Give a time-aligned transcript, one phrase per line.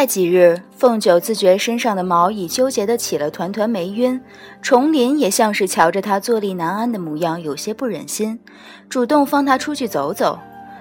[0.00, 4.18] 再几日，凤九自觉身上的毛已纠结的起了团团霉晕，
[4.62, 8.40] 重林也像是瞧着他坐立难安的模样，有些不忍心，
[8.88, 10.38] 主动放他出去走走，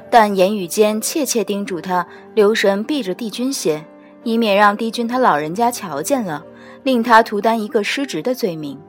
[0.10, 3.84] 但言语间切切叮嘱他留神避着帝君些，
[4.24, 6.42] 以免让帝君他老人家瞧见了，
[6.84, 8.80] 令他徒担一个失职的罪名。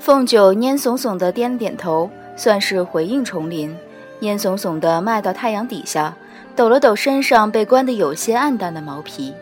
[0.00, 3.72] 凤九蔫耸耸的点了点头，算是回应重林，
[4.20, 6.16] 蔫耸耸的迈到太阳底下。
[6.56, 9.34] 抖了抖身上被关得有些暗淡的毛皮。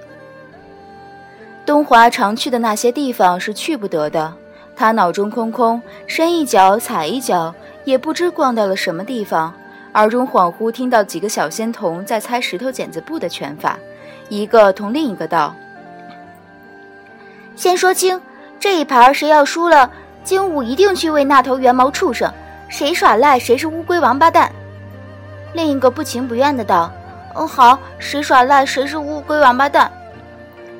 [1.65, 4.33] 东华常去的那些地方是去不得的，
[4.75, 7.55] 他脑中空空，伸一脚踩一脚，
[7.85, 9.53] 也不知逛到了什么地方。
[9.95, 13.79] 耳中恍惚听到几个小仙童在猜石头剪子布的拳法，
[14.31, 15.55] 一个同另一个道
[17.55, 18.19] ：“先说清，
[18.59, 19.91] 这一盘谁要输了，
[20.25, 22.33] 精武一定去喂那头圆毛畜生，
[22.71, 24.51] 谁耍赖谁是乌龟王八蛋。”
[25.53, 26.91] 另一个不情不愿的道。
[27.35, 29.91] 哦，好，谁耍赖谁是乌龟王八蛋。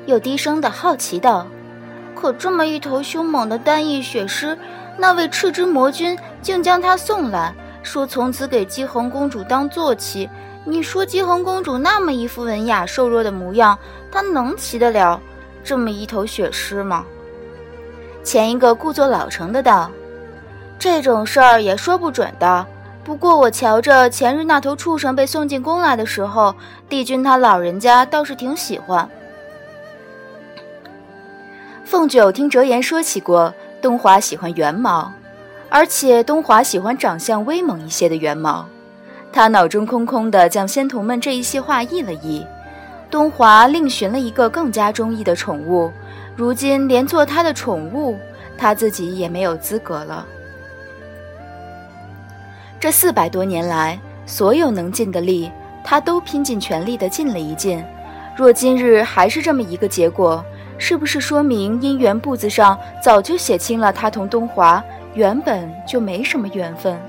[0.05, 1.47] 又低声的好奇道
[2.13, 4.57] ：“可这么一头凶猛的单翼血狮，
[4.97, 10.29] 那位赤之魔君竟将它送来，说从此给姬恒公主当坐骑。
[10.65, 13.77] 你说姬恒公主那么一副文雅瘦弱的模样，
[14.11, 15.19] 她能骑得了
[15.63, 17.05] 这么一头血狮吗？”
[18.23, 19.89] 前一个故作老成的道
[20.77, 22.65] ：“这种事儿也说不准的。”
[23.03, 26.55] 不过我瞧着前日那头畜生被送进宫来的时候，
[26.87, 29.09] 帝君他老人家倒是挺喜欢。
[31.83, 35.11] 凤九听哲言说起过，东华喜欢圆毛，
[35.69, 38.65] 而且东华喜欢长相威猛一些的圆毛。
[39.33, 42.45] 他脑中空空的，将仙童们这一些话译了译。
[43.11, 45.91] 东华另寻了一个更加中意的宠物，
[46.35, 48.17] 如今连做他的宠物，
[48.57, 50.25] 他自己也没有资格了。
[52.83, 55.49] 这四百多年来，所有能尽的力，
[55.85, 57.81] 他都拼尽全力的尽了一尽。
[58.35, 60.43] 若今日还是这么一个结果，
[60.77, 64.83] 是不是说明姻缘簿子上早就写清了他同东华
[65.13, 66.99] 原本就没什么缘分？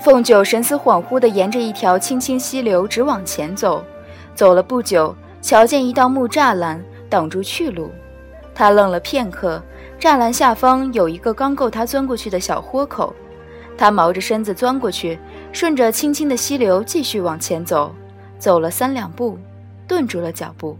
[0.00, 3.84] 凤九神思恍惚地沿着一条青青溪流直往前走，
[4.36, 7.90] 走了不久，瞧见一道木栅栏挡住去路，
[8.54, 9.60] 他愣了片刻。
[10.00, 13.14] 栅栏下方有一个刚够他钻过去的小豁口，
[13.76, 15.18] 他毛着身子钻过去，
[15.52, 17.94] 顺着清清的溪流继续往前走，
[18.38, 19.38] 走了三两步，
[19.88, 20.76] 顿住了脚步。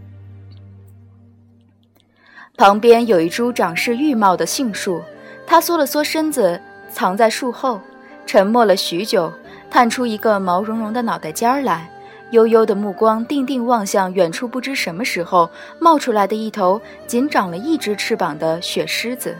[2.55, 5.01] 旁边有一株长势郁茂的杏树，
[5.47, 7.81] 他缩了缩身子，藏在树后，
[8.25, 9.33] 沉默了许久，
[9.69, 11.89] 探出一个毛茸茸的脑袋尖儿来。
[12.31, 15.49] 悠悠的目光定定望向远处，不知什么时候
[15.79, 19.35] 冒出来的一头仅长了一只翅膀的雪狮子。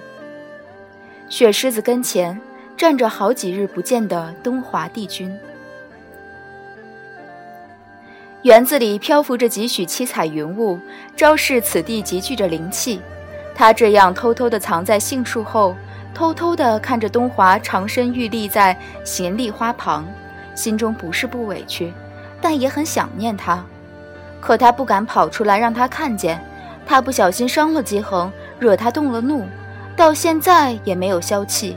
[1.27, 2.39] 雪狮子跟前
[2.77, 5.35] 站着好几日不见的东华帝君。
[8.43, 10.79] 园子里漂浮着几许七彩云雾，
[11.15, 13.01] 昭示此地集聚着灵气。
[13.55, 15.75] 他这样偷偷地藏在杏树后，
[16.13, 20.05] 偷偷地看着东华长身玉立在闲立花旁，
[20.53, 21.91] 心中不是不委屈。
[22.45, 23.65] 但也很想念他，
[24.39, 26.39] 可他不敢跑出来让他看见，
[26.85, 29.47] 他不小心伤了姬恒，惹他动了怒，
[29.95, 31.75] 到现在也没有消气。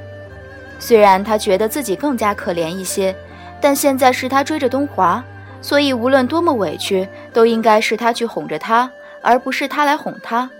[0.78, 3.16] 虽然他觉得自己更加可怜一些，
[3.62, 5.24] 但现在是他追着东华，
[5.62, 8.90] 所以无论多么委屈，都应该是他去哄着他，
[9.22, 10.50] 而不是他来哄他。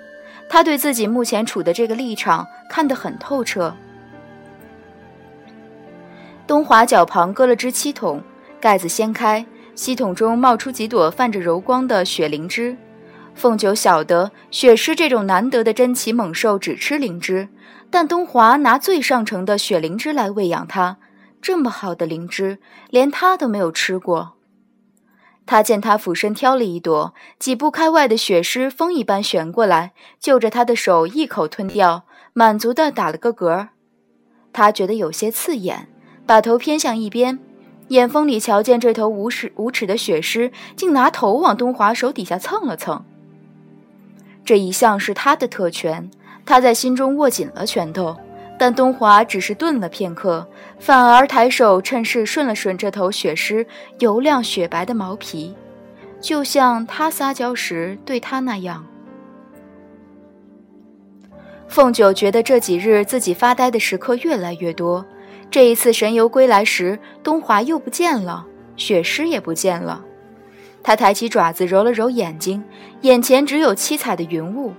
[0.49, 3.75] 他对自己目前处的这个立场看得很透彻。
[6.47, 8.23] 东华脚旁搁了只漆桶，
[8.59, 9.45] 盖子掀开。
[9.79, 12.77] 系统中冒出几朵泛着柔光的雪灵芝，
[13.37, 17.49] 凤九晓得雪狮这种难得的珍奇猛兽只吃灵芝，
[17.89, 20.97] 但东华拿最上乘的雪灵芝来喂养它，
[21.41, 22.59] 这么好的灵芝，
[22.91, 24.35] 连他都没有吃过。
[25.47, 32.03] 他见他俯身挑了一朵，几步开外的雪狮风一般旋过来，就着他的手一口吞掉，
[32.33, 33.69] 满足的打了个嗝。
[34.53, 35.89] 他觉得有些刺眼，
[36.27, 37.39] 把头偏向一边。
[37.89, 43.05] 眼风里瞧见这头无耻无耻的雪狮，竟拿头往东华手底下蹭了蹭。
[44.45, 46.11] 这一向是他的特权，
[46.47, 48.17] 他在心中握紧了拳头。
[48.61, 50.45] 但东华只是顿了片刻，
[50.81, 53.65] 反而抬手趁势顺了顺这头雪狮
[54.01, 55.55] 油亮雪白的毛皮，
[56.21, 58.85] 就像他撒娇时对他那样。
[61.69, 65.07] 凤九觉得这几日自己发呆的时刻越来越多。
[65.51, 68.47] 这一次神游归来时，东华又不见了，
[68.77, 70.03] 雪狮也不见了。
[70.83, 72.63] 他抬起爪子揉了揉眼睛，
[73.01, 74.73] 眼前只有七彩的云雾。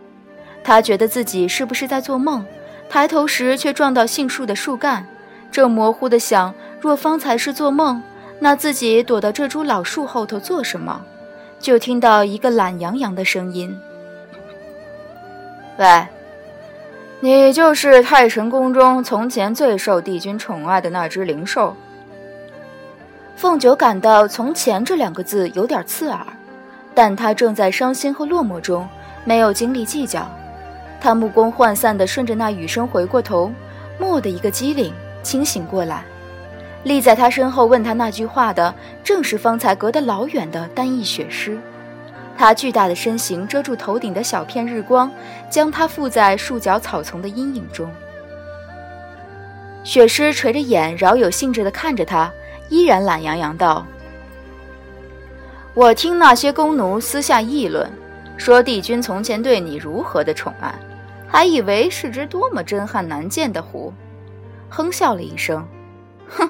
[0.63, 2.45] 他觉得自己是不是在做梦？
[2.89, 5.05] 抬头时却撞到杏树的树干，
[5.51, 8.01] 正模糊地想：若方才是做梦，
[8.39, 11.01] 那自己躲到这株老树后头做什么？
[11.59, 13.77] 就听到一个懒洋洋的声音
[15.77, 16.07] ：“喂，
[17.21, 21.75] 你就是太神宫中从前最受帝君宠爱的那只灵兽。”
[23.35, 26.25] 凤九感到“从前”这两个字有点刺耳，
[26.93, 28.87] 但他正在伤心和落寞中，
[29.23, 30.29] 没有精力计较。
[31.01, 33.51] 他目光涣散地顺着那雨声回过头，
[33.99, 34.93] 蓦的一个机灵，
[35.23, 36.03] 清醒过来。
[36.83, 38.73] 立在他身后问他那句话的，
[39.03, 41.57] 正是方才隔得老远的单翼雪狮。
[42.39, 45.11] 他巨大的身形遮住头顶的小片日光，
[45.49, 47.91] 将他附在树脚草丛的阴影中。
[49.83, 52.31] 雪狮垂着眼，饶有兴致地看着他，
[52.69, 53.85] 依然懒洋洋道
[55.75, 57.91] ：“我听那些宫奴私下议论，
[58.37, 60.73] 说帝君从前对你如何的宠爱，
[61.27, 63.93] 还以为是只多么珍罕难见的狐。”
[64.71, 65.67] 哼笑了一声，
[66.29, 66.49] 哼。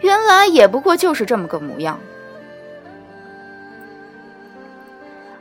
[0.00, 1.98] 原来也不过就是这么个模样。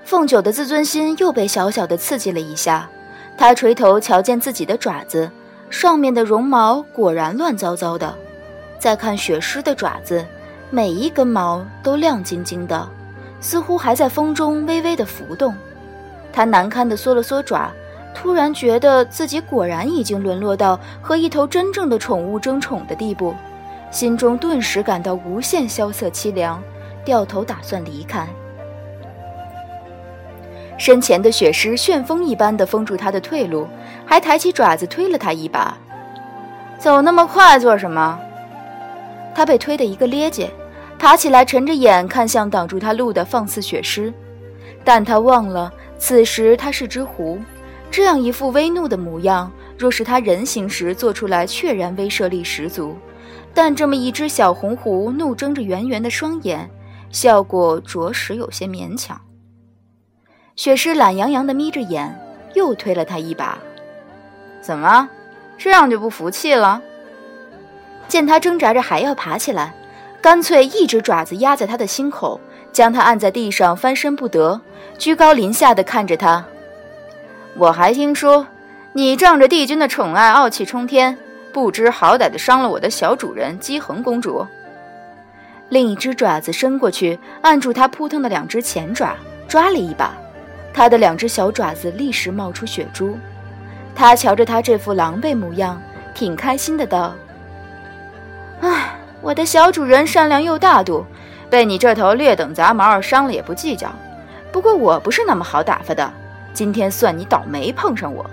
[0.08, 2.90] 凤九的自尊心又被小小的刺激了一下，
[3.38, 5.30] 他垂头瞧见自己的爪子
[5.70, 8.16] 上面的绒毛果然乱糟糟的，
[8.80, 10.26] 再看雪狮的爪子，
[10.70, 12.88] 每一根毛都亮晶晶的，
[13.42, 15.54] 似乎还在风中微微的浮动。
[16.32, 17.70] 他难堪的缩了缩爪，
[18.16, 23.36] 突然觉得自己果然已经沦落到和一头真正的宠物争宠的地步。
[23.92, 26.64] 心中顿时感到无限萧瑟凄凉，
[27.04, 28.26] 掉头打算离开。
[30.78, 33.68] 身前的雪狮旋风一般的封住他的退路，
[34.06, 35.76] 还抬起爪子推了他一把。
[36.80, 38.20] 走那么快做什么？
[39.34, 40.48] 他被推得一个趔趄，
[41.00, 44.14] 爬起来沉着眼看向挡住他路的放肆雪狮，
[44.84, 47.40] 但他忘了此时他是只狐，
[47.90, 52.96] 这样一副威怒的模样，若是他人形时做出来，确然威慑力十足。
[53.54, 56.70] 但这么一只小红狐怒睁着圆圆的双眼，
[57.10, 59.20] 效果着实有些勉强。
[60.58, 62.20] 雪狮懒洋洋地眯着眼，
[62.56, 63.60] 又推了他一把。
[64.60, 65.08] 怎么，
[65.56, 66.82] 这样就不服气了？
[68.08, 69.72] 见他挣扎着还要爬起来，
[70.20, 72.42] 干脆一只爪子压在他的心口，
[72.74, 74.60] 将他按在地上，翻身不得，
[74.98, 76.44] 居高临下地看着他。
[77.56, 78.48] 我还听说，
[78.94, 81.16] 你仗着帝君的宠爱，傲气冲天。
[81.54, 84.46] 不知好歹的伤了我的小主人姬恒公主。
[85.70, 89.16] 另一只爪子伸过去，按住他扑腾的两只前爪，
[89.48, 90.16] 抓了一把。
[90.78, 93.18] 他的两只小爪子立时冒出血珠。
[93.96, 95.82] 他瞧着他这副狼狈模样，
[96.14, 97.16] 挺开心的道
[98.62, 101.04] ：“唉，我的小主人善良又大度，
[101.50, 103.90] 被你这头劣等杂毛伤了也不计较。
[104.52, 106.14] 不过我不是那么好打发的，
[106.54, 108.24] 今天算你倒霉碰上我。”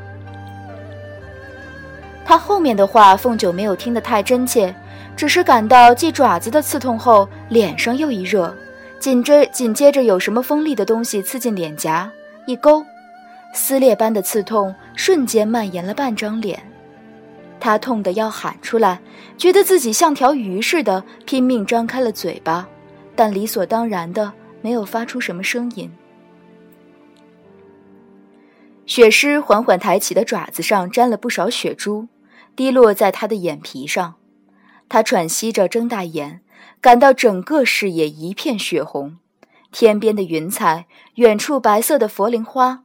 [2.26, 4.75] 他后面的话，凤九没有听得太真切，
[5.17, 8.55] 只是感到继爪子的刺痛后，脸上又一热，
[8.99, 12.11] 紧着紧接着有什么锋利的东西刺进脸颊，
[12.46, 12.85] 一勾，
[13.52, 16.62] 撕裂般的刺痛瞬间蔓延了半张脸，
[17.58, 19.00] 他痛得要喊出来，
[19.38, 22.69] 觉得自己像条鱼似的，拼命张开了嘴巴，
[23.17, 25.91] 但理所当然的没有发出什么声音。
[28.86, 32.08] 雪狮缓缓抬起的爪子上沾了不少血珠。
[32.56, 34.15] 滴落在他的眼皮上，
[34.89, 36.41] 他喘息着睁大眼，
[36.81, 39.17] 感到整个视野一片血红。
[39.75, 42.85] 天边的云彩，远处白色的佛铃花，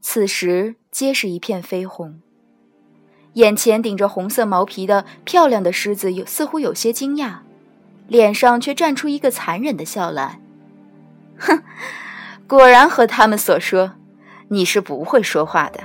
[0.00, 2.18] 此时皆是一片绯红。
[3.34, 7.40] 眼前顶着红色毛皮的漂亮的狮子，有似乎有些惊讶，
[8.08, 10.40] 脸上却绽出一个残忍的笑来。
[11.36, 11.62] 哼，
[12.46, 13.92] 果然和他们所说，
[14.48, 15.80] 你是不会说话的。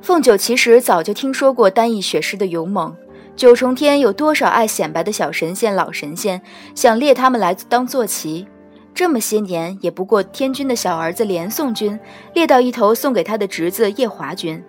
[0.00, 2.96] 凤九其实早就听说过单翼雪狮的勇猛，
[3.40, 6.42] 九重天有多少爱显摆的小神仙、老神仙，
[6.74, 8.46] 想列他们来当坐骑。
[8.92, 11.98] 这么些年，也不过天君的小儿子连宋君
[12.34, 14.62] 列到一头，送给他的侄子叶华君。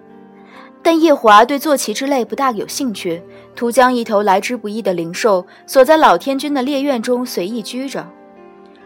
[0.82, 3.22] 但叶华对坐骑之类不大有兴趣，
[3.58, 8.08] 图将一头来之不易的灵兽锁在老天君的猎院中随意居着。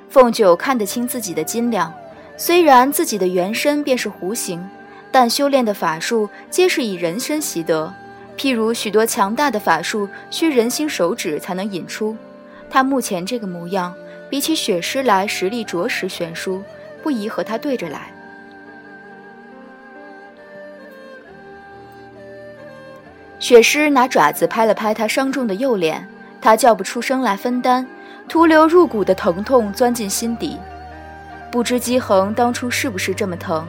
[0.09, 1.93] 凤九看得清自己的斤两，
[2.35, 4.67] 虽然自己的原身便是弧形。
[5.11, 7.93] 但修炼的法术皆是以人身习得，
[8.37, 12.15] 譬如许多强大的法术需人心手指才能引出。
[12.69, 13.93] 他目前这个模样，
[14.29, 16.61] 比起雪狮来实力着实悬殊，
[17.01, 18.11] 不宜和他对着来。
[23.39, 26.07] 雪狮拿爪子拍了拍他伤重的右脸，
[26.41, 27.85] 他叫不出声来分担，
[28.27, 30.57] 徒留入骨的疼痛钻进心底。
[31.51, 33.65] 不知姬恒当初是不是这么疼？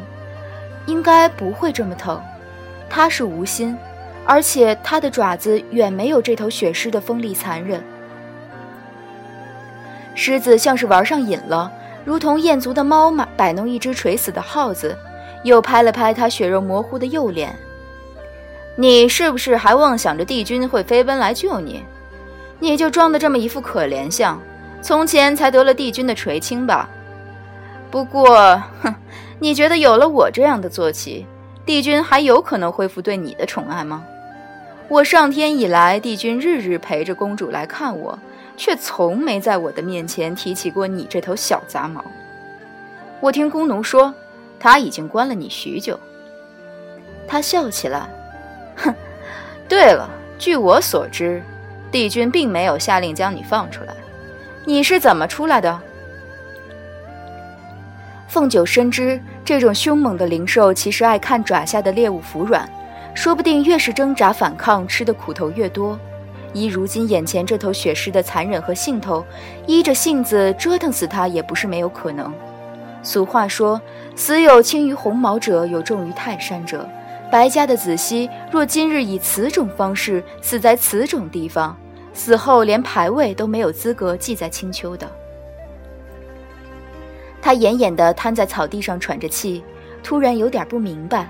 [0.87, 2.20] 应该不会这么疼，
[2.88, 3.76] 他是无心，
[4.26, 7.83] 而且它的爪子远没有这头雪狮的锋利残忍。
[10.14, 11.71] 狮子像是玩上瘾了，
[12.04, 14.97] 如同厌足的猫嘛，摆弄一只垂死的耗子，
[15.45, 17.54] 又拍了拍它血肉模糊的右脸。
[18.75, 21.85] 你是不是还妄想着帝君会飞奔来救你？
[22.59, 24.40] 你就装的这么一副可怜相，
[24.83, 26.88] 从前才得了帝君的垂青吧？
[27.90, 28.95] 不过，哼，
[29.38, 31.26] 你觉得有了我这样的坐骑，
[31.64, 34.04] 帝君还有可能恢复对你的宠爱吗？
[34.88, 38.19] 我上天以来，帝君日日陪着公主来看我。
[38.59, 42.02] 却从没在我的面前提起过你这头小杂毛。
[43.21, 44.14] 我听宫奴说，
[44.59, 46.00] 他已经关了你许久。
[47.28, 48.09] 他笑起来，
[48.76, 48.95] 哼，
[49.69, 51.43] 对了，据我所知，
[51.90, 53.95] 帝君并没有下令将你放出来。
[54.64, 55.78] 你是怎么出来的？
[58.26, 62.66] 凤九深知，这种凶猛的灵兽其实爱看爪下的猎物服软，
[63.16, 65.99] 说不定越是挣扎反抗，吃的苦头越多。
[66.52, 69.25] 依如今眼前这头雪狮的残忍和兴头，
[69.66, 72.30] 依着性子折腾死它也不是没有可能。
[73.02, 73.80] 俗话说
[74.14, 76.87] ：“死有轻于鸿毛者，有重于泰山者。”
[77.32, 81.75] 白家的子熙若今日以此种方式死在此种地方，
[82.12, 85.11] 死后连牌位都没有资格记在青丘的。
[87.40, 89.64] 他奄奄地瘫在草地上喘着气，
[90.02, 91.28] 突然有点不明白，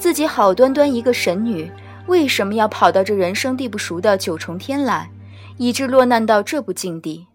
[0.00, 1.70] 自己好端端一个神女。
[2.06, 5.10] 为什么要跑到这人生地不熟的九重天来，
[5.58, 7.26] 以致落难到这步境地？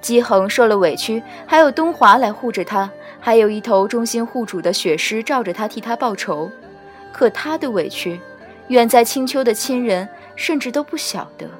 [0.00, 2.88] 姬恒受了委屈，还有东华来护着他，
[3.18, 6.48] 还有一头忠心护主的雪狮罩着他替他报仇。
[7.12, 8.20] 可他的委屈，
[8.68, 11.50] 远在青丘的亲人甚至都不晓得。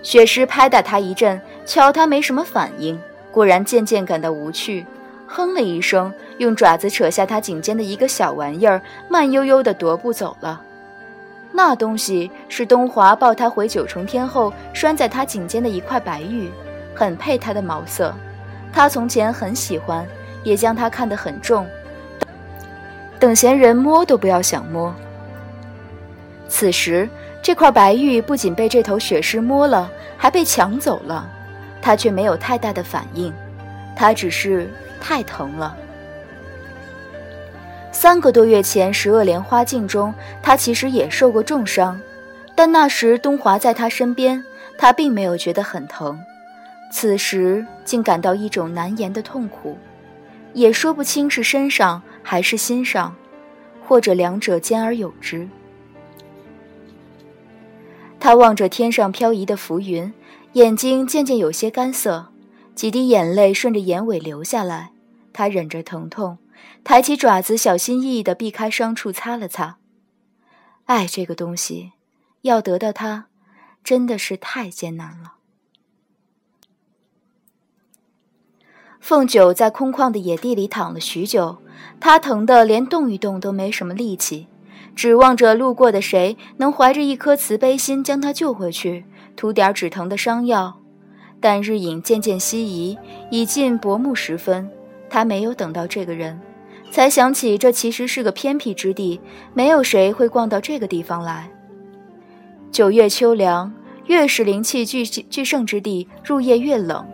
[0.00, 2.98] 雪狮拍打他一阵，瞧他没什么反应，
[3.32, 4.86] 果然渐渐感到无趣。
[5.32, 10.60] 哼了一声，用爪子扯下他颈间的一个小玩意儿，慢悠悠地踱步走了。
[11.52, 16.50] 那东西是东华抱他回九重天后拴在他颈间的一块白玉，
[16.96, 18.12] 很配他的毛色。
[18.72, 20.04] 他从前很喜欢，
[20.42, 21.64] 也将它看得很重，
[23.20, 24.92] 等闲人摸都不要想摸。
[26.48, 27.08] 此时，
[27.40, 31.28] 这块白玉不仅被这头雪狮摸了，还被抢走了，
[31.80, 33.32] 他却没有太大的反应，
[34.00, 34.66] 他只是。
[35.02, 35.74] 太疼了。
[37.90, 41.98] 三个多月前，十恶莲花镜中，他其实也受过重伤，
[42.54, 44.44] 但那时东华在他身边，
[44.76, 46.20] 他并没有觉得很疼。
[46.92, 49.78] 此时竟感到一种难言的痛苦，
[50.52, 53.16] 也说不清是身上还是心上，
[53.88, 55.48] 或者两者兼而有之。
[58.20, 60.12] 他望着天上飘移的浮云，
[60.52, 62.29] 眼睛渐渐有些干涩。
[62.80, 64.92] 几滴眼泪顺着眼尾流下来，
[65.34, 66.38] 他忍着疼痛，
[66.82, 69.76] 抬起爪子，小心翼翼地避开伤处，擦了擦。
[70.86, 71.92] 爱这个东西，
[72.40, 73.26] 要得到它，
[73.84, 75.34] 真的是太艰难了。
[78.98, 81.58] 凤九在空旷的野地里躺了许久，
[82.00, 84.46] 他疼得连动一动都没什么力气，
[84.96, 89.04] 指望着路过的谁能怀着一颗慈悲心将他救回去，
[89.36, 90.79] 涂点止疼的伤药。
[91.40, 92.98] 但日影渐渐西移，
[93.30, 94.68] 已近薄暮时分，
[95.08, 96.38] 他没有等到这个人，
[96.90, 99.20] 才想起这其实是个偏僻之地，
[99.54, 101.50] 没有谁会逛到这个地方来。
[102.70, 103.72] 九月秋凉，
[104.06, 107.06] 越是灵气聚聚盛之地，入夜越冷。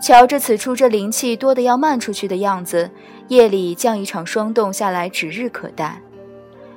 [0.00, 2.90] 瞧着此处这灵气多得要漫出去的样子，
[3.28, 6.00] 夜里降一场霜冻下来指日可待。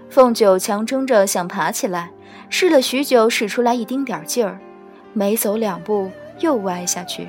[0.09, 2.11] 凤九强撑着想爬起来，
[2.49, 4.59] 试了许久，使出来一丁点劲儿，
[5.13, 6.09] 每走两步。
[6.39, 7.27] 又歪下去，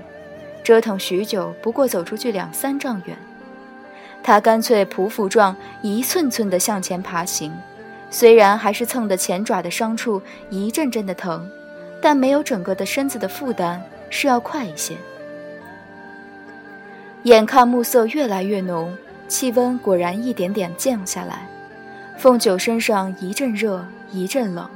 [0.62, 3.16] 折腾许久，不过走出去两三丈远。
[4.22, 7.52] 他干脆匍匐状，一寸寸地向前爬行。
[8.10, 11.48] 虽然还是蹭的前爪的伤处一阵阵的疼，
[12.00, 13.78] 但没有整个的身子的负担，
[14.10, 14.96] 是要快一些。
[17.24, 18.96] 眼看暮色越来越浓，
[19.28, 21.46] 气温果然一点点降下来。
[22.16, 24.68] 凤九身上一阵热，一阵冷，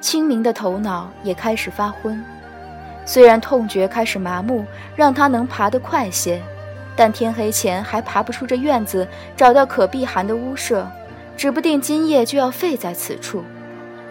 [0.00, 2.24] 清明的头脑也开始发昏。
[3.06, 4.64] 虽然痛觉开始麻木，
[4.96, 6.40] 让他能爬得快些，
[6.96, 9.06] 但天黑前还爬不出这院子，
[9.36, 10.88] 找到可避寒的屋舍，
[11.36, 13.44] 指不定今夜就要废在此处。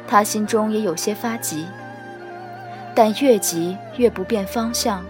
[0.08, 1.66] 他心中也有些发急，
[2.94, 5.04] 但越急越不辨方向，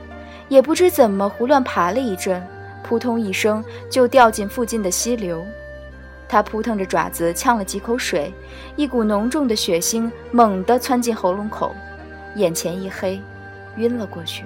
[0.47, 2.41] 也不知怎么胡乱爬了一阵，
[2.83, 5.45] 扑通一声就掉进附近的溪流。
[6.29, 8.33] 他扑腾着爪子呛了几口水，
[8.75, 11.75] 一股浓重的血腥猛地窜进喉咙口，
[12.35, 13.21] 眼前一黑。
[13.77, 14.45] 晕了过去。